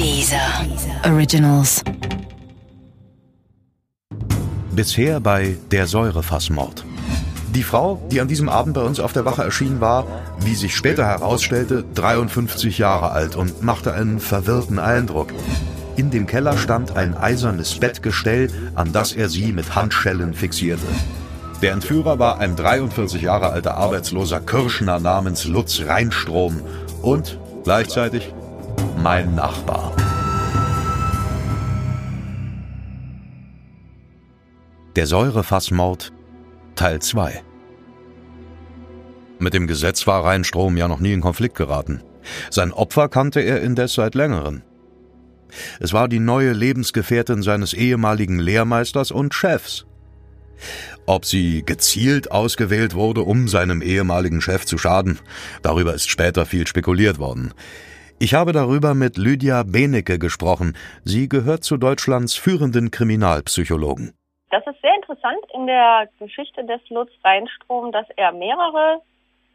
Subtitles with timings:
[0.00, 0.64] Dieser
[1.04, 1.82] Originals.
[4.74, 6.86] Bisher bei der Säurefassmord.
[7.54, 10.06] Die Frau, die an diesem Abend bei uns auf der Wache erschien, war,
[10.38, 15.34] wie sich später herausstellte, 53 Jahre alt und machte einen verwirrten Eindruck.
[15.96, 20.86] In dem Keller stand ein eisernes Bettgestell, an das er sie mit Handschellen fixierte.
[21.60, 26.62] Der Entführer war ein 43 Jahre alter arbeitsloser Kirschner namens Lutz Reinstrom
[27.02, 28.32] und gleichzeitig
[29.02, 29.96] mein Nachbar.
[34.96, 36.12] Der Säurefassmord
[36.74, 37.42] Teil 2
[39.38, 42.02] Mit dem Gesetz war Rheinstrom ja noch nie in Konflikt geraten.
[42.50, 44.62] Sein Opfer kannte er indes seit längerem.
[45.80, 49.86] Es war die neue Lebensgefährtin seines ehemaligen Lehrmeisters und Chefs.
[51.06, 55.18] Ob sie gezielt ausgewählt wurde, um seinem ehemaligen Chef zu schaden,
[55.62, 57.54] darüber ist später viel spekuliert worden.
[58.22, 60.76] Ich habe darüber mit Lydia Benecke gesprochen.
[61.04, 64.12] Sie gehört zu Deutschlands führenden Kriminalpsychologen.
[64.50, 69.00] Das ist sehr interessant in der Geschichte des Lutz Reinstrom, dass er mehrere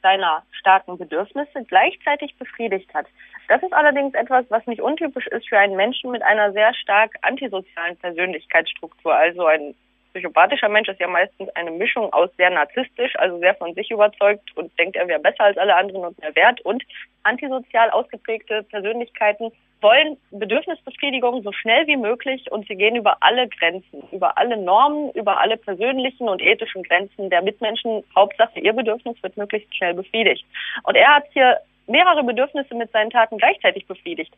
[0.00, 3.06] seiner starken Bedürfnisse gleichzeitig befriedigt hat.
[3.48, 7.16] Das ist allerdings etwas, was nicht untypisch ist für einen Menschen mit einer sehr stark
[7.22, 9.12] antisozialen Persönlichkeitsstruktur.
[9.12, 9.74] Also ein
[10.12, 14.56] psychopathischer Mensch ist ja meistens eine Mischung aus sehr narzisstisch, also sehr von sich überzeugt
[14.56, 16.82] und denkt, er wäre besser als alle anderen und mehr wert und
[17.22, 19.52] antisozial ausgeprägte Persönlichkeiten
[19.82, 25.10] wollen Bedürfnisbefriedigung so schnell wie möglich und sie gehen über alle Grenzen, über alle Normen,
[25.12, 28.04] über alle persönlichen und ethischen Grenzen der Mitmenschen.
[28.14, 30.44] Hauptsache, ihr Bedürfnis wird möglichst schnell befriedigt.
[30.84, 34.32] Und er hat hier mehrere Bedürfnisse mit seinen Taten gleichzeitig befriedigt.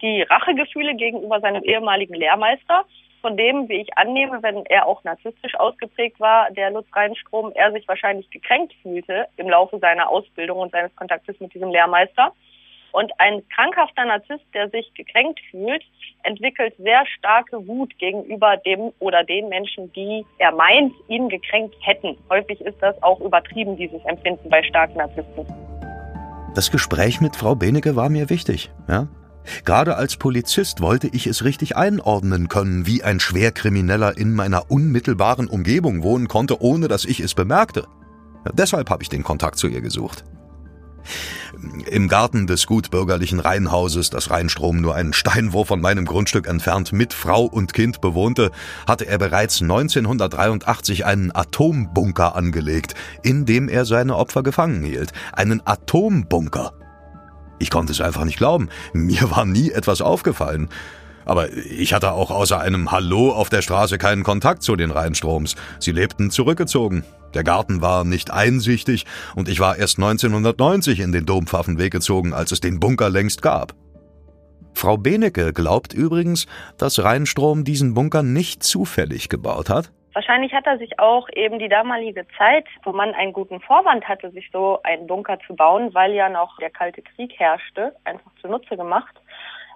[0.00, 2.84] Die Rachegefühle gegenüber seinem ehemaligen Lehrmeister,
[3.24, 7.72] von dem, wie ich annehme, wenn er auch narzisstisch ausgeprägt war, der Lutz Reinstrom, er
[7.72, 12.32] sich wahrscheinlich gekränkt fühlte im Laufe seiner Ausbildung und seines Kontaktes mit diesem Lehrmeister.
[12.92, 15.82] Und ein krankhafter Narzisst, der sich gekränkt fühlt,
[16.22, 22.18] entwickelt sehr starke Wut gegenüber dem oder den Menschen, die er meint, ihn gekränkt hätten.
[22.28, 25.46] Häufig ist das auch übertrieben, dieses Empfinden bei starken Narzissten.
[26.54, 29.08] Das Gespräch mit Frau Benecke war mir wichtig, ja?
[29.64, 35.46] Gerade als Polizist wollte ich es richtig einordnen können, wie ein Schwerkrimineller in meiner unmittelbaren
[35.48, 37.86] Umgebung wohnen konnte, ohne dass ich es bemerkte.
[38.52, 40.24] Deshalb habe ich den Kontakt zu ihr gesucht.
[41.90, 47.12] Im Garten des gutbürgerlichen Reihenhauses, das Rheinstrom nur einen Steinwurf von meinem Grundstück entfernt mit
[47.12, 48.50] Frau und Kind bewohnte,
[48.86, 55.12] hatte er bereits 1983 einen Atombunker angelegt, in dem er seine Opfer gefangen hielt.
[55.32, 56.72] Einen Atombunker.
[57.58, 58.68] Ich konnte es einfach nicht glauben.
[58.92, 60.68] Mir war nie etwas aufgefallen.
[61.24, 65.56] Aber ich hatte auch außer einem Hallo auf der Straße keinen Kontakt zu den Rheinstroms.
[65.78, 67.04] Sie lebten zurückgezogen.
[67.32, 72.52] Der Garten war nicht einsichtig und ich war erst 1990 in den Dompfaffenweg gezogen, als
[72.52, 73.74] es den Bunker längst gab.
[74.74, 76.46] Frau Benecke glaubt übrigens,
[76.78, 79.90] dass Rheinstrom diesen Bunker nicht zufällig gebaut hat.
[80.14, 84.30] Wahrscheinlich hat er sich auch eben die damalige Zeit, wo man einen guten Vorwand hatte,
[84.30, 88.76] sich so einen Bunker zu bauen, weil ja noch der Kalte Krieg herrschte, einfach zunutze
[88.76, 89.14] gemacht.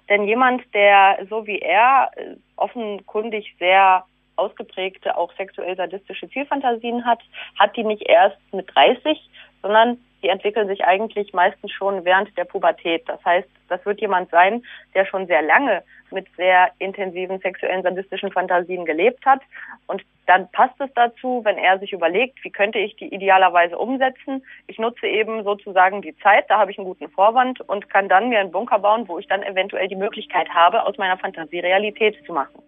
[0.09, 4.05] Denn jemand, der so wie er äh, offenkundig sehr
[4.37, 7.21] ausgeprägte, auch sexuell sadistische Zielfantasien hat,
[7.59, 9.21] hat die nicht erst mit 30,
[9.63, 13.09] sondern die entwickeln sich eigentlich meistens schon während der Pubertät.
[13.09, 14.65] Das heißt, das wird jemand sein,
[14.95, 19.41] der schon sehr lange mit sehr intensiven sexuellen sadistischen Fantasien gelebt hat.
[19.87, 24.45] Und dann passt es dazu, wenn er sich überlegt, wie könnte ich die idealerweise umsetzen.
[24.67, 28.29] Ich nutze eben sozusagen die Zeit, da habe ich einen guten Vorwand und kann dann
[28.29, 32.17] mir einen Bunker bauen, wo ich dann eventuell die Möglichkeit habe, aus meiner Fantasie Realität
[32.27, 32.63] zu machen.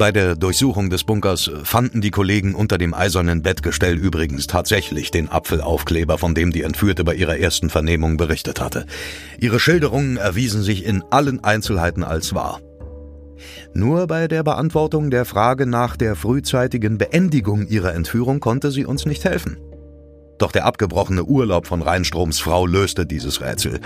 [0.00, 5.28] Bei der Durchsuchung des Bunkers fanden die Kollegen unter dem eisernen Bettgestell übrigens tatsächlich den
[5.28, 8.86] Apfelaufkleber, von dem die Entführte bei ihrer ersten Vernehmung berichtet hatte.
[9.38, 12.62] Ihre Schilderungen erwiesen sich in allen Einzelheiten als wahr.
[13.74, 19.04] Nur bei der Beantwortung der Frage nach der frühzeitigen Beendigung ihrer Entführung konnte sie uns
[19.04, 19.58] nicht helfen.
[20.38, 23.80] Doch der abgebrochene Urlaub von Rheinstroms Frau löste dieses Rätsel.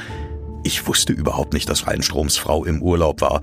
[0.62, 3.40] Ich wusste überhaupt nicht, dass Rheinstroms Frau im Urlaub war.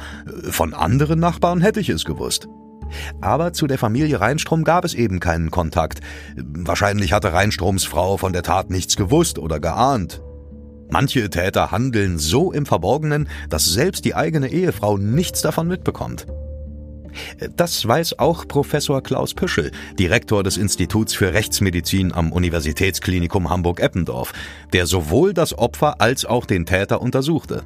[0.49, 2.47] Von anderen Nachbarn hätte ich es gewusst.
[3.21, 5.99] Aber zu der Familie Rheinstrom gab es eben keinen Kontakt.
[6.37, 10.21] Wahrscheinlich hatte Rheinstroms Frau von der Tat nichts gewusst oder geahnt.
[10.89, 16.27] Manche Täter handeln so im Verborgenen, dass selbst die eigene Ehefrau nichts davon mitbekommt.
[17.55, 24.33] Das weiß auch Professor Klaus Püschel, Direktor des Instituts für Rechtsmedizin am Universitätsklinikum Hamburg-Eppendorf,
[24.73, 27.63] der sowohl das Opfer als auch den Täter untersuchte.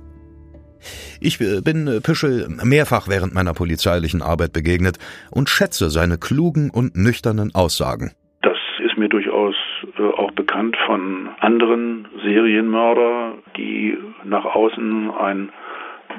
[1.21, 4.97] Ich bin Püschel mehrfach während meiner polizeilichen Arbeit begegnet
[5.31, 8.11] und schätze seine klugen und nüchternen Aussagen.
[8.41, 9.55] Das ist mir durchaus
[9.97, 15.49] äh, auch bekannt von anderen Serienmörder, die nach außen ein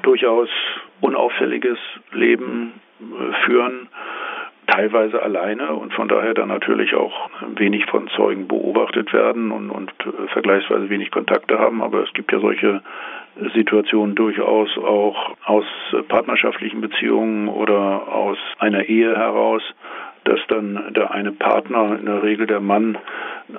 [0.02, 0.48] durchaus
[1.00, 1.78] unauffälliges
[2.12, 3.88] Leben äh, führen,
[4.66, 9.92] teilweise alleine und von daher dann natürlich auch wenig von Zeugen beobachtet werden und, und
[10.00, 11.82] äh, vergleichsweise wenig Kontakte haben.
[11.82, 12.82] Aber es gibt ja solche
[13.54, 15.64] Situationen durchaus auch aus
[16.08, 19.62] partnerschaftlichen Beziehungen oder aus einer Ehe heraus,
[20.24, 22.98] dass dann der eine Partner, in der Regel der Mann,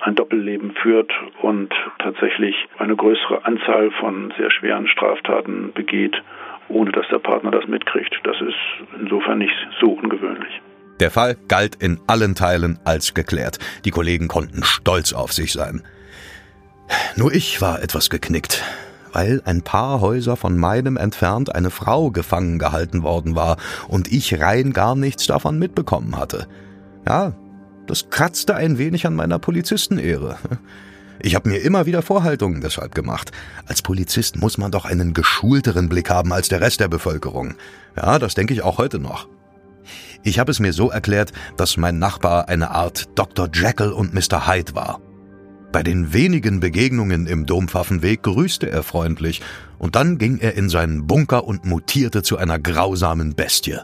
[0.00, 1.10] ein Doppelleben führt
[1.40, 6.22] und tatsächlich eine größere Anzahl von sehr schweren Straftaten begeht,
[6.68, 8.20] ohne dass der Partner das mitkriegt.
[8.24, 8.58] Das ist
[9.00, 10.60] insofern nicht so ungewöhnlich.
[11.00, 13.58] Der Fall galt in allen Teilen als geklärt.
[13.84, 15.82] Die Kollegen konnten stolz auf sich sein.
[17.16, 18.62] Nur ich war etwas geknickt,
[19.12, 24.40] weil ein paar Häuser von meinem entfernt eine Frau gefangen gehalten worden war und ich
[24.40, 26.46] rein gar nichts davon mitbekommen hatte.
[27.06, 27.34] Ja,
[27.86, 30.36] das kratzte ein wenig an meiner Polizistenehre.
[31.20, 33.32] Ich habe mir immer wieder Vorhaltungen deshalb gemacht.
[33.66, 37.54] Als Polizist muss man doch einen geschulteren Blick haben als der Rest der Bevölkerung.
[37.96, 39.26] Ja, das denke ich auch heute noch.
[40.22, 43.48] Ich habe es mir so erklärt, dass mein Nachbar eine Art Dr.
[43.52, 44.46] Jekyll und Mr.
[44.46, 45.00] Hyde war.
[45.72, 49.42] Bei den wenigen Begegnungen im Dompfaffenweg grüßte er freundlich,
[49.78, 53.78] und dann ging er in seinen Bunker und mutierte zu einer grausamen Bestie.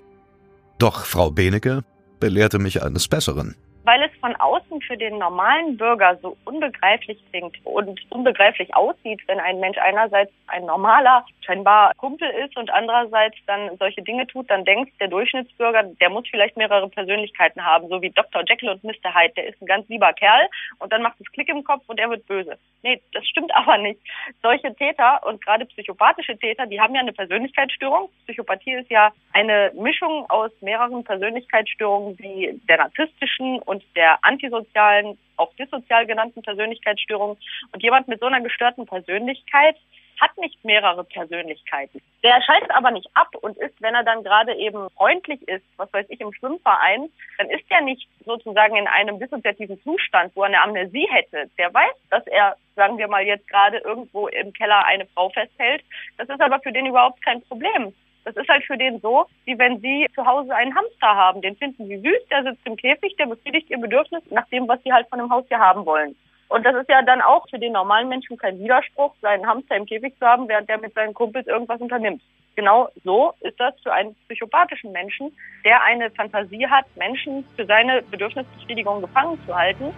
[0.78, 1.84] Doch Frau Benecke
[2.20, 3.54] belehrte mich eines Besseren
[3.84, 9.38] weil es von außen für den normalen Bürger so unbegreiflich klingt und unbegreiflich aussieht, wenn
[9.38, 14.64] ein Mensch einerseits ein normaler, scheinbar Kumpel ist und andererseits dann solche Dinge tut, dann
[14.64, 18.42] denkt der Durchschnittsbürger, der muss vielleicht mehrere Persönlichkeiten haben, so wie Dr.
[18.48, 19.14] Jekyll und Mr.
[19.14, 20.48] Hyde, der ist ein ganz lieber Kerl
[20.78, 22.56] und dann macht es Klick im Kopf und er wird böse.
[22.82, 24.00] Nee, das stimmt aber nicht.
[24.42, 28.08] Solche Täter und gerade psychopathische Täter, die haben ja eine Persönlichkeitsstörung.
[28.24, 33.82] Psychopathie ist ja eine Mischung aus mehreren Persönlichkeitsstörungen wie der narzisstischen und
[34.22, 37.36] antisozialen, auch dissozial genannten Persönlichkeitsstörung.
[37.72, 39.76] Und jemand mit so einer gestörten Persönlichkeit
[40.20, 42.00] hat nicht mehrere Persönlichkeiten.
[42.22, 45.92] Der schaltet aber nicht ab und ist, wenn er dann gerade eben freundlich ist, was
[45.92, 47.08] weiß ich, im Schwimmverein,
[47.38, 51.50] dann ist er nicht sozusagen in einem dissoziativen Zustand, wo er eine Amnesie hätte.
[51.58, 55.82] Der weiß, dass er, sagen wir mal, jetzt gerade irgendwo im Keller eine Frau festhält.
[56.16, 57.92] Das ist aber für den überhaupt kein Problem.
[58.24, 61.42] Das ist halt für den so, wie wenn sie zu Hause einen Hamster haben.
[61.42, 64.82] Den finden sie süß, der sitzt im Käfig, der befriedigt ihr Bedürfnis nach dem, was
[64.82, 66.16] sie halt von dem Haustier haben wollen.
[66.48, 69.86] Und das ist ja dann auch für den normalen Menschen kein Widerspruch, seinen Hamster im
[69.86, 72.22] Käfig zu haben, während der mit seinen Kumpels irgendwas unternimmt.
[72.56, 75.32] Genau so ist das für einen psychopathischen Menschen,
[75.64, 79.92] der eine Fantasie hat, Menschen für seine Bedürfnisbefriedigung gefangen zu halten.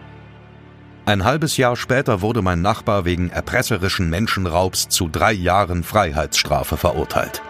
[1.05, 7.43] Ein halbes Jahr später wurde mein Nachbar wegen erpresserischen Menschenraubs zu drei Jahren Freiheitsstrafe verurteilt.